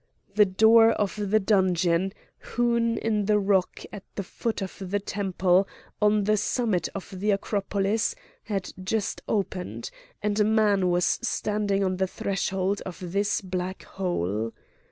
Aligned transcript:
The 0.33 0.45
door 0.45 0.93
of 0.93 1.15
the 1.29 1.39
dungeon, 1.39 2.11
hewn 2.39 2.97
in 2.97 3.25
the 3.25 3.37
rock 3.37 3.81
at 3.93 4.01
the 4.15 4.23
foot 4.23 4.63
of 4.63 4.81
the 4.89 4.99
temple, 4.99 5.67
on 6.01 6.23
the 6.23 6.37
summit 6.37 6.89
of 6.95 7.11
the 7.19 7.29
Acropolis, 7.29 8.15
had 8.45 8.73
just 8.83 9.21
opened; 9.27 9.91
and 10.23 10.39
a 10.39 10.43
man 10.43 10.89
was 10.89 11.19
standing 11.21 11.83
on 11.83 11.97
the 11.97 12.07
threshold 12.07 12.81
of 12.83 13.11
this 13.11 13.41
black 13.41 13.83
hole. 13.83 14.53